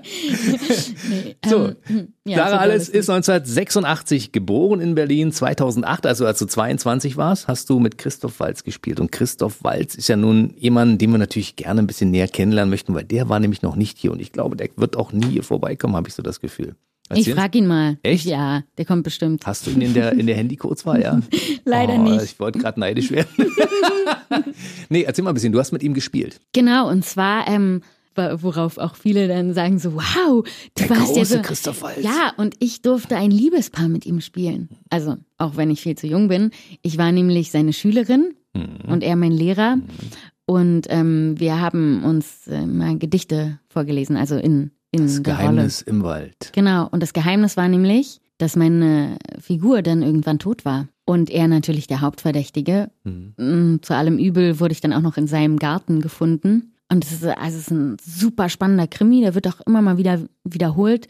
[1.09, 5.33] nee, So, ähm, ja, Sarah Alles ist 1986 geboren in Berlin.
[5.33, 9.01] 2008, also als du 22 warst, hast du mit Christoph Walz gespielt.
[9.01, 12.71] Und Christoph Walz ist ja nun jemand, den wir natürlich gerne ein bisschen näher kennenlernen
[12.71, 14.13] möchten, weil der war nämlich noch nicht hier.
[14.13, 16.75] Und ich glaube, der wird auch nie hier vorbeikommen, habe ich so das Gefühl.
[17.11, 17.35] Ich Erzähl.
[17.35, 17.99] frage ihn mal.
[18.03, 18.25] Echt?
[18.25, 19.47] Ja, der kommt bestimmt.
[19.47, 21.21] Hast du ihn in der, in der Handykurzwahl, ja?
[21.65, 22.23] Leider oh, nicht.
[22.23, 23.29] Ich wollte gerade neidisch werden.
[24.89, 25.53] nee, erzähl mal ein bisschen.
[25.53, 26.41] Du hast mit ihm gespielt.
[26.53, 27.83] Genau, und zwar, ähm,
[28.15, 31.43] worauf auch viele dann sagen so, wow, du Der warst ja so.
[31.43, 32.03] Christoph Waltz.
[32.03, 34.69] Ja, und ich durfte ein Liebespaar mit ihm spielen.
[34.91, 36.51] Also, auch wenn ich viel zu jung bin.
[36.83, 38.91] Ich war nämlich seine Schülerin Mhm.
[38.93, 39.79] und er mein Lehrer.
[40.45, 45.43] Und ähm, wir haben uns äh, mal Gedichte vorgelesen, also in, in Das der Rolle.
[45.49, 46.51] Geheimnis im Wald.
[46.53, 50.89] Genau, und das Geheimnis war nämlich, dass meine Figur dann irgendwann tot war.
[51.05, 52.91] Und er natürlich der Hauptverdächtige.
[53.05, 53.35] Mhm.
[53.37, 56.75] Mm, Zu allem Übel wurde ich dann auch noch in seinem Garten gefunden.
[56.91, 59.97] Und es ist, also es ist ein super spannender Krimi, der wird auch immer mal
[59.99, 61.09] wieder wiederholt.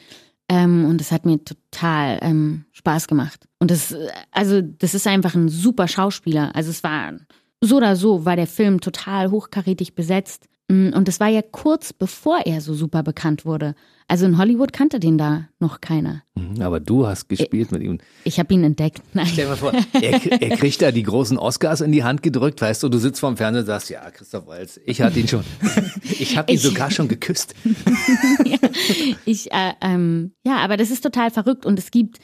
[0.49, 3.47] Ähm, und es hat mir total ähm, Spaß gemacht.
[3.59, 3.95] Und das,
[4.31, 6.55] also, das ist einfach ein super Schauspieler.
[6.55, 7.13] Also es war
[7.61, 10.47] so oder so, war der Film total hochkarätig besetzt.
[10.73, 13.75] Mm, Und es war ja kurz bevor er so super bekannt wurde.
[14.09, 16.23] Also in Hollywood kannte den da noch keiner.
[16.35, 17.99] Mhm, Aber du hast gespielt mit ihm.
[18.25, 19.03] Ich habe ihn entdeckt.
[19.15, 19.27] Nein.
[19.27, 22.61] Stell dir mal vor, er, er kriegt da die großen Oscars in die Hand gedrückt,
[22.61, 25.45] weißt du, du sitzt vorm Fernseher und sagst, ja, Christoph Waltz, ich hatte ihn schon.
[26.05, 27.55] Ich habe ihn Ich- sogar schon geküsst.
[29.25, 32.19] Ich, äh, ähm, ja, aber das ist total verrückt und es gibt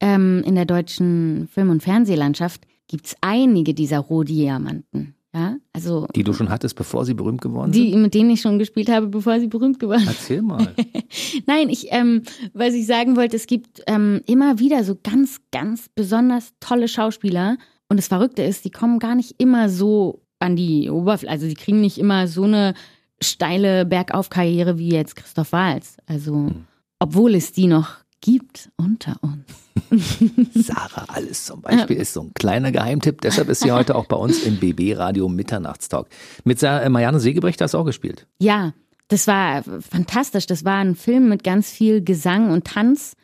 [0.00, 5.14] ähm, in der deutschen Film- und Fernsehlandschaft gibt's einige dieser Rohdiamanten.
[5.34, 7.82] Ja, also Die du schon hattest, bevor sie berühmt geworden sind?
[7.82, 10.10] die, mit denen ich schon gespielt habe, bevor sie berühmt geworden sind.
[10.10, 10.74] Erzähl mal.
[11.46, 15.88] Nein, ich, ähm, was ich sagen wollte, es gibt ähm, immer wieder so ganz, ganz
[15.94, 17.56] besonders tolle Schauspieler.
[17.88, 21.32] Und das Verrückte ist, die kommen gar nicht immer so an die Oberfläche.
[21.32, 22.74] Also die kriegen nicht immer so eine
[23.22, 25.96] steile Bergaufkarriere wie jetzt Christoph Waltz.
[26.06, 26.50] Also,
[26.98, 29.44] obwohl es die noch gibt unter uns.
[30.54, 33.20] Sarah Alles zum Beispiel ist so ein kleiner Geheimtipp.
[33.20, 36.08] Deshalb ist sie heute auch bei uns im BB Radio Mitternachtstalk.
[36.44, 38.26] Mit äh, Marianne Segebrecht hast du auch gespielt.
[38.38, 38.72] Ja,
[39.08, 40.46] das war fantastisch.
[40.46, 43.14] Das war ein Film mit ganz viel Gesang und Tanz.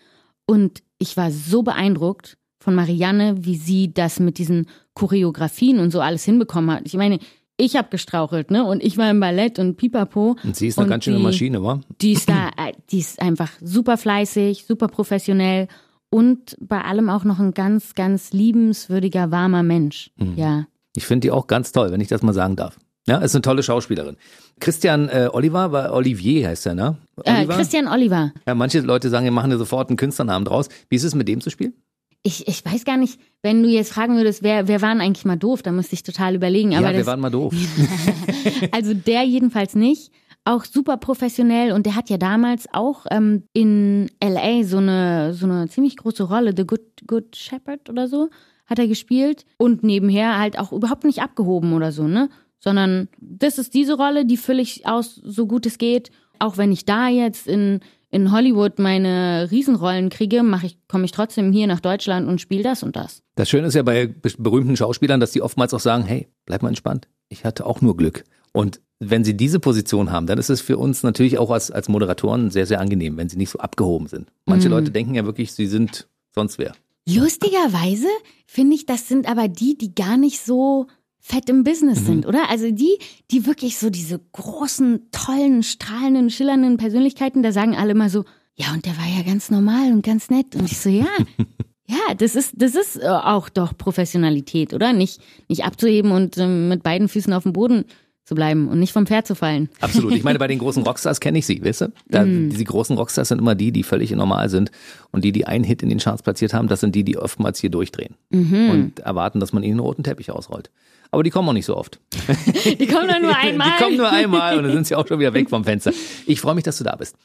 [0.45, 6.01] Und ich war so beeindruckt von Marianne, wie sie das mit diesen Choreografien und so
[6.01, 6.83] alles hinbekommen hat.
[6.85, 7.21] Ich meine,
[7.59, 8.65] ich habe gestrauchelt, ne?
[8.65, 10.37] Und ich war im Ballett und Pipapo.
[10.43, 11.81] Und sie ist eine ganz schöne die- Maschine, wa?
[12.01, 15.69] Die ist da, äh, die ist einfach super fleißig, super professionell
[16.09, 20.11] und bei allem auch noch ein ganz, ganz liebenswürdiger, warmer Mensch.
[20.17, 20.35] Mhm.
[20.37, 20.67] Ja.
[20.97, 22.79] Ich finde die auch ganz toll, wenn ich das mal sagen darf.
[23.07, 24.17] Ja, ist eine tolle Schauspielerin.
[24.61, 26.99] Christian äh, Oliver, war Olivier heißt er, ne?
[27.25, 27.55] Äh, Oliver?
[27.57, 28.33] Christian Oliver.
[28.47, 30.69] Ja, manche Leute sagen, wir machen ja sofort einen Künstlernamen draus.
[30.91, 31.73] Wie ist es mit dem zu spielen?
[32.23, 35.37] Ich, ich weiß gar nicht, wenn du jetzt fragen würdest, wer, wer waren eigentlich mal
[35.37, 36.75] doof, da müsste ich total überlegen.
[36.75, 37.55] Aber ja, wir das, waren mal doof.
[38.73, 40.13] also der jedenfalls nicht.
[40.45, 45.45] Auch super professionell und der hat ja damals auch ähm, in LA so eine, so
[45.45, 48.31] eine ziemlich große Rolle, The Good, Good Shepherd oder so,
[48.65, 52.31] hat er gespielt und nebenher halt auch überhaupt nicht abgehoben oder so, ne?
[52.61, 56.11] Sondern das ist diese Rolle, die fülle ich aus, so gut es geht.
[56.39, 61.13] Auch wenn ich da jetzt in, in Hollywood meine Riesenrollen kriege, mache ich, komme ich
[61.13, 63.23] trotzdem hier nach Deutschland und spiele das und das.
[63.35, 66.63] Das Schöne ist ja bei be- berühmten Schauspielern, dass die oftmals auch sagen, hey, bleib
[66.63, 67.09] mal entspannt.
[67.29, 68.25] Ich hatte auch nur Glück.
[68.53, 71.89] Und wenn sie diese Position haben, dann ist es für uns natürlich auch als, als
[71.89, 74.33] Moderatoren sehr, sehr angenehm, wenn sie nicht so abgehoben sind.
[74.47, 74.75] Manche Mhm.
[74.75, 76.73] Leute denken ja wirklich, sie sind sonst wer.
[77.09, 78.07] Lustigerweise
[78.47, 80.87] finde ich, das sind aber die, die gar nicht so
[81.29, 82.49] fett im Business sind, oder?
[82.49, 82.99] Also die,
[83.31, 88.73] die wirklich so diese großen, tollen, strahlenden, schillernden Persönlichkeiten, da sagen alle mal so, ja,
[88.73, 90.57] und der war ja ganz normal und ganz nett.
[90.57, 91.07] Und ich so, ja,
[91.87, 94.95] ja, das ist, das ist äh, auch doch Professionalität, oder?
[94.95, 97.85] Nicht, nicht abzuheben und ähm, mit beiden Füßen auf dem Boden
[98.29, 99.71] zu bleiben und nicht vom Pferd zu fallen.
[99.81, 100.13] Absolut.
[100.13, 101.93] Ich meine, bei den großen Rockstars kenne ich sie, weißt du?
[102.09, 102.51] Da, Mhm.
[102.51, 104.71] Diese großen Rockstars sind immer die, die völlig normal sind.
[105.11, 107.59] Und die, die einen Hit in den Charts platziert haben, das sind die, die oftmals
[107.59, 108.15] hier durchdrehen.
[108.31, 108.71] Mhm.
[108.71, 110.71] Und erwarten, dass man ihnen einen roten Teppich ausrollt.
[111.11, 111.99] Aber die kommen auch nicht so oft.
[112.79, 113.67] Die kommen nur einmal.
[113.79, 115.93] Die kommen nur einmal und dann sind sie auch schon wieder weg vom Fenster.
[116.27, 117.17] Ich freue mich, dass du da bist.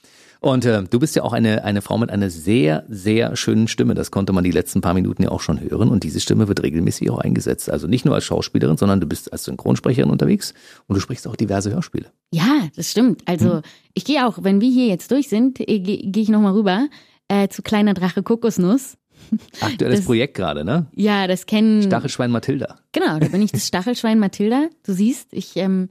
[0.43, 3.93] Und äh, du bist ja auch eine, eine Frau mit einer sehr, sehr schönen Stimme.
[3.93, 5.87] Das konnte man die letzten paar Minuten ja auch schon hören.
[5.87, 7.69] Und diese Stimme wird regelmäßig auch eingesetzt.
[7.69, 10.53] Also nicht nur als Schauspielerin, sondern du bist als Synchronsprecherin unterwegs
[10.87, 12.07] und du sprichst auch diverse Hörspiele.
[12.33, 13.21] Ja, das stimmt.
[13.25, 13.61] Also
[13.93, 16.87] ich gehe auch, wenn wir hier jetzt durch sind, äh, gehe geh ich nochmal rüber
[17.29, 18.97] äh, zu Kleiner Drache Kokosnuss.
[19.61, 20.87] Aktuelles Das- Projekt gerade, ne?
[20.93, 21.83] Ja, das kennen.
[21.83, 22.79] Stachelschwein Mathilda.
[22.91, 24.67] Genau, da bin ich das Stachelschwein Mathilda.
[24.85, 25.87] Du siehst, ich ähm,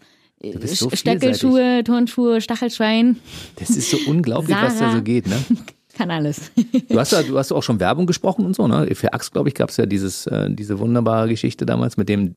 [0.66, 3.16] so Sch- Stöckelschuhe, Turnschuhe, Stachelschwein,
[3.56, 4.96] Das ist so unglaublich, was da Sarah.
[4.96, 5.36] so geht, ne?
[5.94, 6.50] kann alles.
[6.88, 8.88] Du hast ja, du hast auch schon Werbung gesprochen und so, ne?
[8.94, 12.34] Für Axt, glaube ich, gab es ja dieses, äh, diese wunderbare Geschichte damals mit dem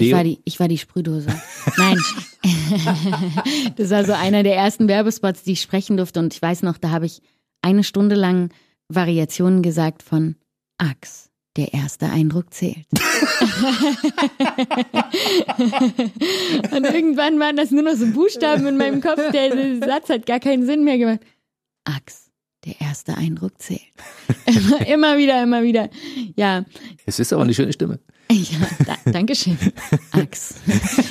[0.00, 1.28] Ich war die, ich war die Sprühdose.
[1.78, 1.98] Nein.
[3.76, 6.20] das war so einer der ersten Werbespots, die ich sprechen durfte.
[6.20, 7.22] Und ich weiß noch, da habe ich
[7.62, 8.50] eine Stunde lang
[8.88, 10.36] Variationen gesagt von
[10.78, 11.25] Ax.
[11.56, 12.86] Der erste Eindruck zählt.
[16.70, 19.20] Und irgendwann waren das nur noch so Buchstaben in meinem Kopf.
[19.32, 21.20] Der Satz hat gar keinen Sinn mehr gemacht.
[21.84, 22.30] Ax.
[22.66, 23.80] Der erste Eindruck zählt.
[24.46, 25.88] Immer, immer wieder, immer wieder.
[26.36, 26.64] Ja,
[27.04, 27.98] Es ist aber eine schöne Stimme.
[28.30, 29.56] ja, da, danke schön.
[30.12, 30.56] Ax.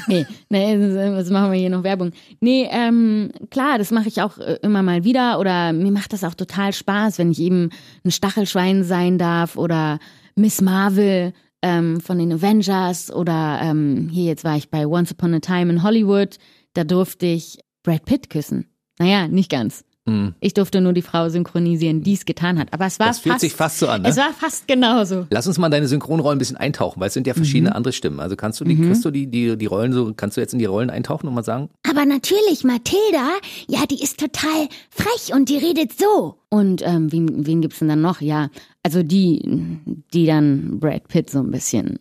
[0.08, 0.78] nee, nee,
[1.12, 2.12] was machen wir hier noch Werbung?
[2.42, 6.24] Nee, ähm, klar, das mache ich auch äh, immer mal wieder oder mir macht das
[6.26, 7.70] auch total Spaß, wenn ich eben
[8.04, 10.00] ein Stachelschwein sein darf oder
[10.36, 15.34] Miss Marvel ähm, von den Avengers oder ähm, hier jetzt war ich bei Once Upon
[15.34, 16.38] a Time in Hollywood,
[16.74, 18.70] da durfte ich Brad Pitt küssen.
[19.00, 19.86] Naja, nicht ganz.
[20.08, 20.36] Hm.
[20.40, 22.72] Ich durfte nur die Frau synchronisieren, die es getan hat.
[22.74, 24.10] Aber es war Das fühlt fast, sich fast so an, ne?
[24.10, 25.26] Es war fast genauso.
[25.32, 27.76] Lass uns mal deine Synchronrollen ein bisschen eintauchen, weil es sind ja verschiedene Mhm.
[27.76, 28.20] andere Stimmen.
[28.20, 30.60] Also kannst du die, kriegst du die, die, die Rollen so, kannst du jetzt in
[30.60, 31.70] die Rollen eintauchen und mal sagen?
[31.90, 33.30] Aber natürlich, Mathilda,
[33.68, 36.36] ja, die ist total frech und die redet so.
[36.50, 38.22] Und ähm, wen, wen gibt's denn dann noch?
[38.22, 38.50] Ja,
[38.84, 39.42] also die,
[40.14, 41.98] die dann Brad Pitt so ein bisschen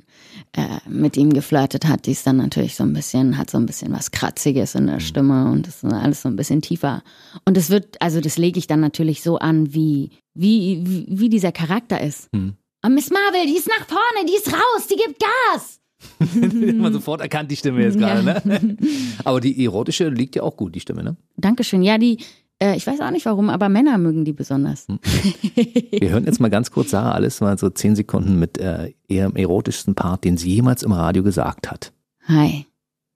[0.57, 3.67] äh, mit ihm geflirtet hat, die ist dann natürlich so ein bisschen, hat so ein
[3.67, 7.03] bisschen was Kratziges in der Stimme und das ist alles so ein bisschen tiefer.
[7.45, 11.29] Und das wird, also das lege ich dann natürlich so an, wie, wie, wie, wie
[11.29, 12.29] dieser Charakter ist.
[12.33, 12.55] Hm.
[12.85, 15.81] Und Miss Marvel, die ist nach vorne, die ist raus, die gibt Gas.
[16.77, 18.77] Man sofort erkannt die Stimme jetzt gerade, ne?
[19.25, 21.17] Aber die erotische liegt ja auch gut, die Stimme, ne?
[21.37, 21.83] Dankeschön.
[21.83, 22.19] Ja, die,
[22.61, 24.87] äh, ich weiß auch nicht warum, aber Männer mögen die besonders.
[24.89, 29.37] Wir hören jetzt mal ganz kurz Sarah alles mal so zehn Sekunden mit äh, ihrem
[29.37, 31.93] erotischsten Part, den sie jemals im Radio gesagt hat.
[32.27, 32.67] Hi,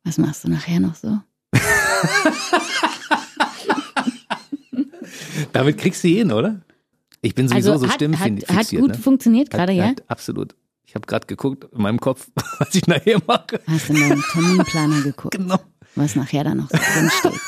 [0.05, 1.18] was machst du nachher noch so?
[5.53, 6.61] Damit kriegst du hin, oder?
[7.20, 8.94] Ich bin sowieso so hat, Stimmen hat, hat gut ne?
[8.94, 9.88] funktioniert gerade, ja?
[9.88, 10.55] Hat, absolut.
[10.85, 13.61] Ich habe gerade geguckt in meinem Kopf, was ich nachher mache.
[13.66, 15.37] Hast du in deinen Terminplaner geguckt?
[15.37, 15.59] Genau.
[15.98, 17.32] Was nachher da noch so drin steht.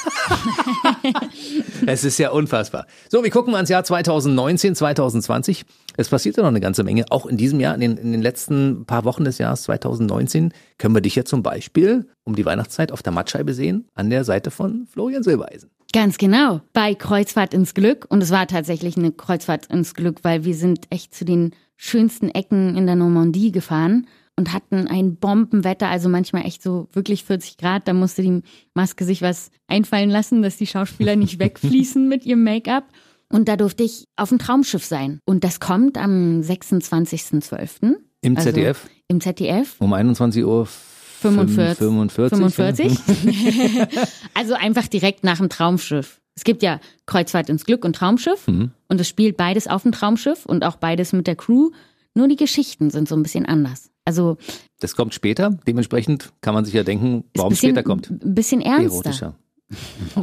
[1.86, 2.86] Es ist ja unfassbar.
[3.08, 5.64] So, wir gucken mal ins Jahr 2019, 2020.
[5.96, 7.06] Es passiert ja noch eine ganze Menge.
[7.10, 10.94] Auch in diesem Jahr, in den, in den letzten paar Wochen des Jahres 2019, können
[10.94, 14.50] wir dich ja zum Beispiel um die Weihnachtszeit auf der Mattscheibe sehen, an der Seite
[14.50, 15.70] von Florian Silbereisen.
[15.92, 18.06] Ganz genau, bei Kreuzfahrt ins Glück.
[18.08, 22.28] Und es war tatsächlich eine Kreuzfahrt ins Glück, weil wir sind echt zu den schönsten
[22.28, 24.06] Ecken in der Normandie gefahren
[24.40, 27.87] und hatten ein Bombenwetter, also manchmal echt so wirklich 40 Grad.
[27.87, 28.40] Da musste die
[28.72, 32.85] Maske sich was einfallen lassen, dass die Schauspieler nicht wegfließen mit ihrem Make-up.
[33.29, 35.20] Und da durfte ich auf dem Traumschiff sein.
[35.26, 37.96] Und das kommt am 26.12.
[38.22, 39.76] Im Also ZDF Im ZDF.
[39.79, 41.76] um 21 Uhr 45.
[41.76, 42.38] 45.
[42.98, 42.98] 45.
[44.35, 46.20] also einfach direkt nach dem Traumschiff.
[46.35, 48.48] Es gibt ja Kreuzfahrt ins Glück und Traumschiff.
[48.48, 48.70] Mhm.
[48.88, 51.70] Und es spielt beides auf dem Traumschiff und auch beides mit der Crew.
[52.14, 53.89] Nur die Geschichten sind so ein bisschen anders.
[54.04, 54.36] Also
[54.80, 55.50] Das kommt später.
[55.66, 58.10] Dementsprechend kann man sich ja denken, warum bisschen, später kommt.
[58.10, 58.92] Ein bisschen ernster.
[58.92, 59.34] Erotischer.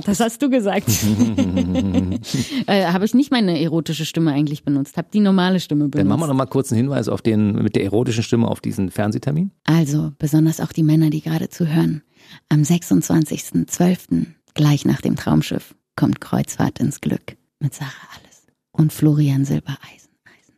[0.05, 0.89] Das hast du gesagt.
[2.67, 6.09] äh, Habe ich nicht meine erotische Stimme eigentlich benutzt, habe die normale Stimme Dann benutzt.
[6.09, 8.91] machen wir noch mal kurz einen Hinweis auf den, mit der erotischen Stimme auf diesen
[8.91, 9.51] Fernsehtermin.
[9.63, 12.01] Also, besonders auch die Männer, die gerade zuhören.
[12.49, 19.45] Am 26.12., gleich nach dem Traumschiff, kommt Kreuzfahrt ins Glück mit Sarah Alles und Florian
[19.45, 20.09] Silbereisen.
[20.25, 20.55] Eisen,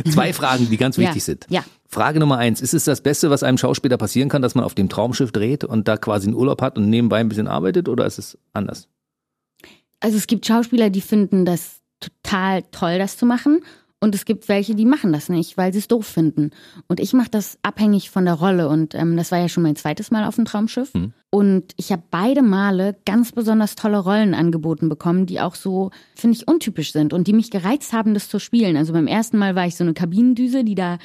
[0.00, 0.12] Eisen.
[0.12, 1.46] Zwei Fragen, die ganz Ja, wichtig sind.
[1.50, 1.64] ja.
[1.88, 2.60] Frage Nummer eins.
[2.60, 5.64] Ist es das Beste, was einem Schauspieler passieren kann, dass man auf dem Traumschiff dreht
[5.64, 8.88] und da quasi einen Urlaub hat und nebenbei ein bisschen arbeitet oder ist es anders?
[10.00, 13.62] Also es gibt Schauspieler, die finden das total toll, das zu machen.
[13.98, 16.50] Und es gibt welche, die machen das nicht, weil sie es doof finden.
[16.86, 18.68] Und ich mache das abhängig von der Rolle.
[18.68, 20.92] Und ähm, das war ja schon mein zweites Mal auf dem Traumschiff.
[21.30, 26.36] Und ich habe beide Male ganz besonders tolle Rollen angeboten bekommen, die auch so, finde
[26.36, 28.76] ich, untypisch sind und die mich gereizt haben, das zu spielen.
[28.76, 30.98] Also beim ersten Mal war ich so eine Kabinendüse, die da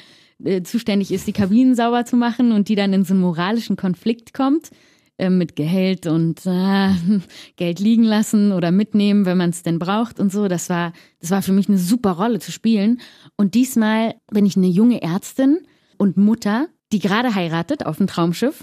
[0.44, 3.76] äh, zuständig ist, die Kabinen sauber zu machen und die dann in so einen moralischen
[3.76, 4.70] Konflikt kommt
[5.18, 6.90] äh, mit Geld und äh,
[7.56, 10.48] Geld liegen lassen oder mitnehmen, wenn man es denn braucht und so.
[10.48, 13.00] Das war, das war für mich eine super Rolle zu spielen.
[13.36, 15.58] Und diesmal bin ich eine junge Ärztin
[15.98, 18.62] und Mutter, die gerade heiratet auf dem Traumschiff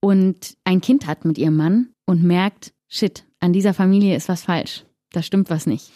[0.00, 4.42] und ein Kind hat mit ihrem Mann und merkt, shit, an dieser Familie ist was
[4.42, 4.84] falsch.
[5.12, 5.90] Da stimmt was nicht.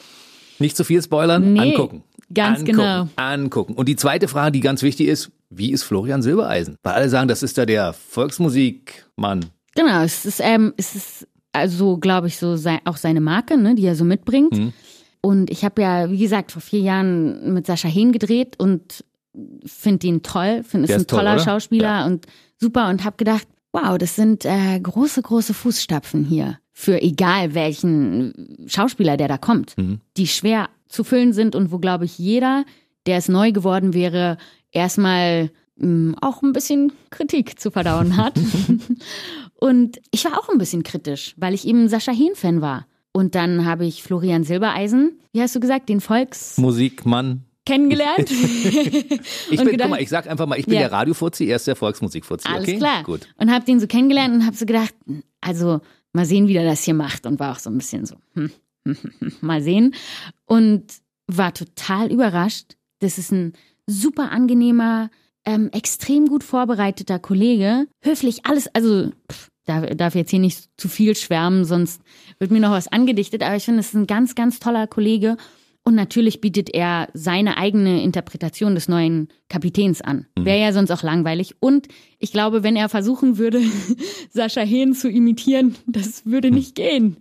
[0.58, 2.02] Nicht zu viel spoilern, Nee, angucken.
[2.32, 3.08] ganz angucken, genau.
[3.16, 3.74] Angucken.
[3.74, 6.76] Und die zweite Frage, die ganz wichtig ist, wie ist Florian Silbereisen?
[6.82, 9.46] Weil alle sagen, das ist da der Volksmusikmann.
[9.76, 13.74] Genau, es ist, ähm, es ist also, glaube ich, so sei, auch seine Marke, ne,
[13.74, 14.52] die er so mitbringt.
[14.52, 14.72] Mhm.
[15.20, 19.04] Und ich habe ja, wie gesagt, vor vier Jahren mit Sascha Hehn gedreht und
[19.64, 21.44] finde ihn toll, finde ist ein toll, toller oder?
[21.44, 22.26] Schauspieler und
[22.58, 28.66] super und habe gedacht, wow, das sind äh, große, große Fußstapfen hier für egal welchen
[28.66, 30.00] Schauspieler, der da kommt, Mhm.
[30.16, 32.64] die schwer zu füllen sind und wo, glaube ich, jeder,
[33.06, 34.36] der es neu geworden wäre,
[34.72, 35.50] erstmal
[36.20, 38.34] auch ein bisschen Kritik zu verdauen hat.
[39.60, 42.86] und ich war auch ein bisschen kritisch, weil ich eben Sascha Hehn-Fan war.
[43.12, 47.44] Und dann habe ich Florian Silbereisen, wie hast du gesagt, den Volks Musikmann.
[47.64, 48.30] kennengelernt.
[49.50, 50.80] Ich bin, gedacht- guck mal, ich sag einfach mal, ich bin Ja.
[50.80, 52.48] der Radiofuzzi, er ist der Volksmusikfuzzi.
[52.48, 52.78] Alles okay?
[52.78, 53.02] klar.
[53.04, 53.28] Gut.
[53.38, 54.94] Und habe den so kennengelernt und habe so gedacht,
[55.40, 55.80] also
[56.12, 57.26] mal sehen, wie der das hier macht.
[57.26, 58.50] Und war auch so ein bisschen so, hm,
[58.86, 59.94] hm, hm, hm, mal sehen.
[60.46, 60.84] Und
[61.28, 62.76] war total überrascht.
[63.00, 63.52] Das ist ein
[63.86, 65.10] super angenehmer,
[65.46, 67.86] ähm, extrem gut vorbereiteter Kollege.
[68.02, 72.02] Höflich, alles, also pff, darf, darf jetzt hier nicht zu viel schwärmen, sonst
[72.38, 73.42] wird mir noch was angedichtet.
[73.42, 75.36] Aber ich finde, es ist ein ganz, ganz toller Kollege.
[75.84, 80.26] Und natürlich bietet er seine eigene Interpretation des neuen Kapitäns an.
[80.36, 81.54] Wäre ja sonst auch langweilig.
[81.60, 81.86] Und
[82.18, 83.62] ich glaube, wenn er versuchen würde,
[84.30, 87.18] Sascha Hehn zu imitieren, das würde nicht gehen.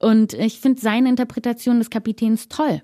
[0.00, 2.82] Und ich finde seine Interpretation des Kapitäns toll.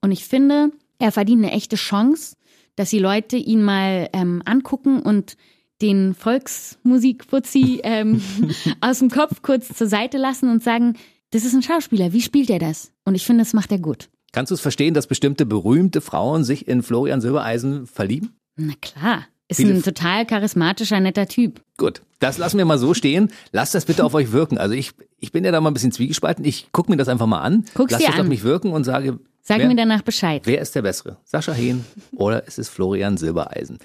[0.00, 2.34] Und ich finde, er verdient eine echte Chance,
[2.76, 5.36] dass die Leute ihn mal ähm, angucken und
[5.80, 8.22] den Volksmusikfuzzi ähm,
[8.80, 10.94] aus dem Kopf kurz zur Seite lassen und sagen,
[11.30, 12.92] das ist ein Schauspieler, wie spielt er das?
[13.04, 14.08] Und ich finde, das macht er gut.
[14.32, 18.36] Kannst du es verstehen, dass bestimmte berühmte Frauen sich in Florian Silbereisen verlieben?
[18.56, 21.60] Na klar, ist Viele ein total charismatischer, netter Typ.
[21.76, 23.30] Gut, das lassen wir mal so stehen.
[23.50, 24.56] Lasst das bitte auf euch wirken.
[24.56, 26.44] Also ich, ich bin ja da mal ein bisschen zwiegespalten.
[26.44, 27.64] Ich gucke mir das einfach mal an.
[27.74, 28.28] Guck's Lass dir das auf an.
[28.28, 30.42] mich wirken und sage, Sag wer, mir danach Bescheid.
[30.44, 31.16] wer ist der Bessere?
[31.24, 33.78] Sascha Hehn oder ist es Florian Silbereisen?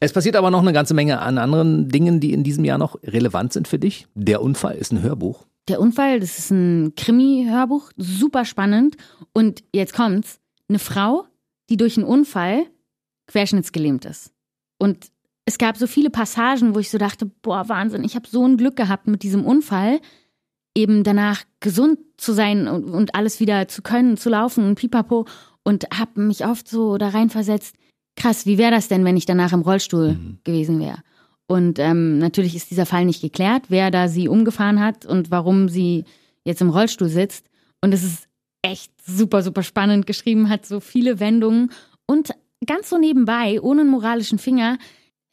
[0.00, 3.00] Es passiert aber noch eine ganze Menge an anderen Dingen, die in diesem Jahr noch
[3.04, 4.08] relevant sind für dich.
[4.14, 5.46] Der Unfall ist ein Hörbuch.
[5.68, 8.96] Der Unfall, das ist ein Krimi-Hörbuch, super spannend.
[9.32, 11.24] Und jetzt kommt's, eine Frau,
[11.70, 12.66] die durch einen Unfall
[13.28, 14.32] querschnittsgelähmt ist.
[14.78, 15.06] Und
[15.46, 18.56] es gab so viele Passagen, wo ich so dachte, boah, Wahnsinn, ich habe so ein
[18.56, 20.00] Glück gehabt mit diesem Unfall,
[20.74, 25.26] eben danach gesund zu sein und, und alles wieder zu können, zu laufen und pipapo.
[25.62, 27.76] Und habe mich oft so da reinversetzt,
[28.16, 30.98] krass, wie wäre das denn, wenn ich danach im Rollstuhl gewesen wäre?
[31.46, 35.68] Und ähm, natürlich ist dieser Fall nicht geklärt, wer da sie umgefahren hat und warum
[35.68, 36.04] sie
[36.44, 37.46] jetzt im Rollstuhl sitzt.
[37.82, 38.28] Und es ist
[38.62, 41.70] echt super, super spannend geschrieben, hat so viele Wendungen.
[42.06, 42.30] Und
[42.66, 44.78] ganz so nebenbei, ohne einen moralischen Finger,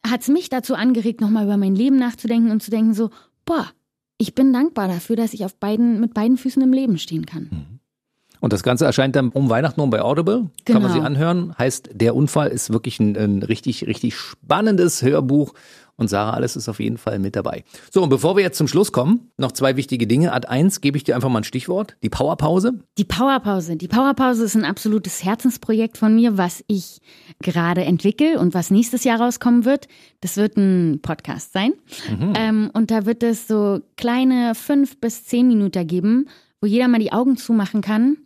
[0.06, 3.10] hat es mich dazu angeregt, nochmal über mein Leben nachzudenken und zu denken, so,
[3.45, 3.69] boah,
[4.21, 7.49] ich bin dankbar dafür, dass ich auf beiden, mit beiden Füßen im Leben stehen kann.
[7.51, 7.79] Mhm.
[8.39, 10.49] Und das Ganze erscheint dann um Weihnachten rum bei Audible.
[10.65, 10.79] Genau.
[10.79, 10.93] Kann man Genau.
[10.93, 11.55] sich anhören.
[11.57, 15.53] Heißt, der Unfall ist wirklich ein, ein richtig, richtig spannendes Hörbuch.
[16.01, 17.63] Und Sarah Alles ist auf jeden Fall mit dabei.
[17.91, 20.33] So, und bevor wir jetzt zum Schluss kommen, noch zwei wichtige Dinge.
[20.33, 21.95] Ad eins gebe ich dir einfach mal ein Stichwort.
[22.01, 22.79] Die Powerpause.
[22.97, 23.75] Die Powerpause.
[23.75, 27.01] Die Powerpause ist ein absolutes Herzensprojekt von mir, was ich
[27.39, 29.87] gerade entwickle und was nächstes Jahr rauskommen wird.
[30.21, 31.73] Das wird ein Podcast sein.
[32.35, 36.29] Ähm, und da wird es so kleine fünf bis zehn Minuten geben,
[36.61, 38.17] wo jeder mal die Augen zumachen kann.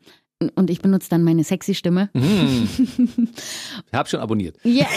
[0.55, 2.10] Und ich benutze dann meine sexy Stimme.
[3.88, 4.58] Ich habe schon abonniert.
[4.63, 4.88] Yes!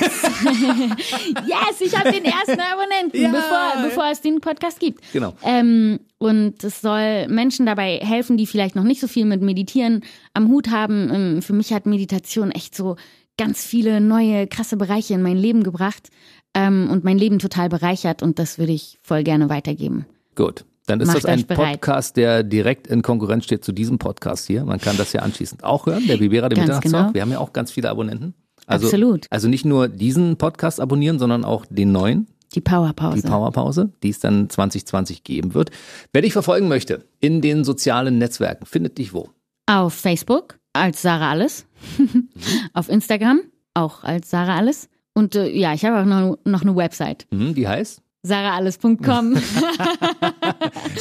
[1.46, 3.30] yes, ich habe den ersten Abonnenten, Ja.
[3.30, 5.00] bevor, bevor es den Podcast gibt.
[5.12, 5.34] Genau.
[5.44, 10.02] Ähm, und es soll Menschen dabei helfen, die vielleicht noch nicht so viel mit Meditieren
[10.34, 11.10] am Hut haben.
[11.12, 12.96] Ähm, für mich hat Meditation echt so
[13.36, 16.08] ganz viele neue, krasse Bereiche in mein Leben gebracht
[16.54, 18.22] ähm, und mein Leben total bereichert.
[18.22, 20.06] Und das würde ich voll gerne weitergeben.
[20.34, 20.64] Gut.
[20.88, 21.44] Dann ist Macht das ein.
[21.46, 24.64] Podcast, der direkt in Konkurrenz steht zu diesem Podcast hier.
[24.64, 27.02] Man kann das ja anschließend auch hören, der Bibera, der Mitternachtstalk.
[27.04, 27.14] genau.
[27.14, 28.34] Wir haben ja auch ganz viele Abonnenten.
[28.66, 29.26] Also, Absolut.
[29.30, 33.22] Also nicht nur diesen Podcast abonnieren, sondern auch den neuen, Die Powerpause.
[33.22, 35.70] die Powerpause, die es dann 2020 geben wird.
[36.12, 39.28] Wer dich verfolgen möchte in den sozialen Netzwerken, findet dich wo?
[39.66, 41.66] Auf Facebook als Sarah Alles.
[42.72, 43.40] Auf Instagram
[43.74, 44.88] auch als Sarah Alles.
[45.14, 47.26] Und äh, ja, ich habe auch noch, noch eine Website.
[47.30, 48.02] Mhm, die heißt?
[48.28, 49.34] sarahalles.com.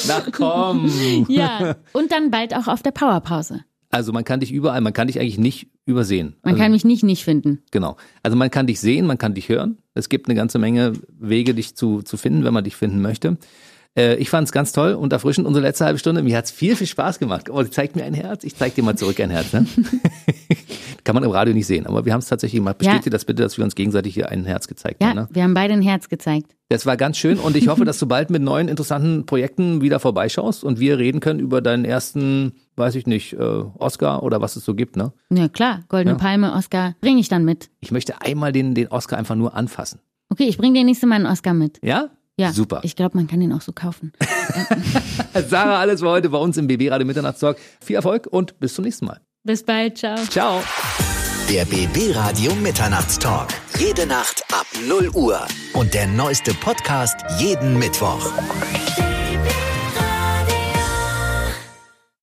[0.07, 0.91] Na komm!
[1.27, 3.63] ja, und dann bald auch auf der Powerpause.
[3.89, 6.35] Also man kann dich überall, man kann dich eigentlich nicht übersehen.
[6.43, 7.63] Man also, kann mich nicht nicht finden.
[7.71, 7.95] Genau.
[8.21, 9.77] Also man kann dich sehen, man kann dich hören.
[9.93, 13.37] Es gibt eine ganze Menge Wege, dich zu, zu finden, wenn man dich finden möchte.
[13.97, 16.21] Äh, ich fand es ganz toll und erfrischend unsere letzte halbe Stunde.
[16.21, 17.49] Mir hat es viel, viel Spaß gemacht.
[17.49, 18.43] Oh, zeigt mir ein Herz.
[18.43, 19.51] Ich zeig dir mal zurück ein Herz.
[19.53, 19.65] Ne?
[21.03, 22.75] kann man im Radio nicht sehen, aber wir haben es tatsächlich gemacht.
[22.81, 22.89] Ja.
[22.91, 25.15] Bestätigt das bitte, dass wir uns gegenseitig hier ein Herz gezeigt Ja, haben.
[25.15, 25.27] Ne?
[25.31, 26.53] wir haben beide ein Herz gezeigt.
[26.69, 30.01] Das war ganz schön und ich hoffe, dass du bald mit neuen interessanten Projekten wieder
[30.01, 34.57] vorbeischaust und wir reden können über deinen ersten, weiß ich nicht, äh, Oscar oder was
[34.57, 34.97] es so gibt.
[34.97, 35.13] Ne?
[35.29, 36.17] Ja, klar, Goldene Ja.
[36.17, 37.69] Palme, Oscar, bringe ich dann mit.
[37.79, 40.01] Ich möchte einmal den, den Oscar einfach nur anfassen.
[40.29, 41.79] Okay, ich bringe dir nächste Mal einen Oscar mit.
[41.81, 42.09] Ja?
[42.39, 42.81] Ja, Super.
[42.83, 44.13] Ich glaube, man kann den auch so kaufen.
[45.49, 47.57] Sarah, alles für heute bei uns im BB Radio Mitternachtstalk.
[47.81, 49.19] Viel Erfolg und bis zum nächsten Mal.
[49.43, 50.17] Bis bald, ciao.
[50.29, 50.61] Ciao.
[51.49, 53.49] Der BB Radio Mitternachtstalk.
[53.79, 55.39] Jede Nacht ab 0 Uhr.
[55.73, 58.31] Und der neueste Podcast jeden Mittwoch.